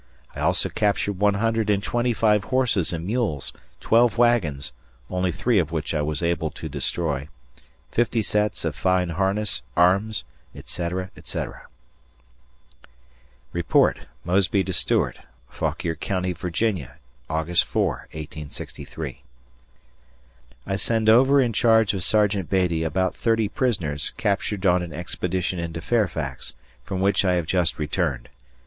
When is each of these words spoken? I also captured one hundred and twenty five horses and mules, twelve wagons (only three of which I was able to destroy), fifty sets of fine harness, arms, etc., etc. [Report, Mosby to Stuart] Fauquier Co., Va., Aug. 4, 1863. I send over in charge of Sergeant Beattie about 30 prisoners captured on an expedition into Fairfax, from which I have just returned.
I 0.35 0.39
also 0.39 0.67
captured 0.67 1.19
one 1.19 1.35
hundred 1.35 1.69
and 1.69 1.83
twenty 1.83 2.11
five 2.11 2.45
horses 2.45 2.91
and 2.91 3.05
mules, 3.05 3.53
twelve 3.79 4.17
wagons 4.17 4.71
(only 5.11 5.31
three 5.31 5.59
of 5.59 5.71
which 5.71 5.93
I 5.93 6.01
was 6.01 6.23
able 6.23 6.49
to 6.49 6.67
destroy), 6.67 7.27
fifty 7.91 8.23
sets 8.23 8.65
of 8.65 8.73
fine 8.75 9.09
harness, 9.09 9.61
arms, 9.77 10.23
etc., 10.55 11.11
etc. 11.15 11.67
[Report, 13.53 14.07
Mosby 14.25 14.63
to 14.63 14.73
Stuart] 14.73 15.19
Fauquier 15.47 15.93
Co., 15.93 16.19
Va., 16.19 16.31
Aug. 16.33 17.63
4, 17.63 17.87
1863. 18.11 19.21
I 20.65 20.75
send 20.77 21.09
over 21.09 21.39
in 21.39 21.53
charge 21.53 21.93
of 21.93 22.03
Sergeant 22.03 22.49
Beattie 22.49 22.81
about 22.83 23.13
30 23.15 23.49
prisoners 23.49 24.13
captured 24.17 24.65
on 24.65 24.81
an 24.81 24.93
expedition 24.93 25.59
into 25.59 25.79
Fairfax, 25.79 26.53
from 26.83 27.01
which 27.01 27.23
I 27.23 27.33
have 27.33 27.45
just 27.45 27.77
returned. 27.77 28.29